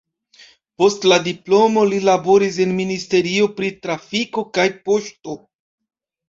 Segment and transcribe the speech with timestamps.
[0.83, 5.39] Post la diplomo li laboris en ministerio pri trafiko kaj poŝto.